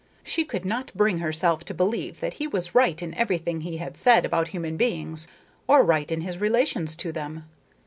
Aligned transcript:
She 0.23 0.45
could 0.45 0.65
not 0.65 0.91
bring 0.95 1.19
herself 1.19 1.63
to 1.65 1.75
believe 1.75 2.21
that 2.21 2.33
he 2.41 2.47
was 2.47 2.73
right 2.73 2.99
in 3.03 3.13
everything 3.13 3.61
he 3.61 3.77
had 3.77 3.95
said 3.95 4.25
about 4.25 4.47
human 4.47 4.75
beings, 4.75 5.27
or 5.67 5.83
right 5.83 6.11
in 6.11 6.21
his 6.21 6.39
relations 6.41 6.95
to 6.95 7.11
them. 7.11 7.43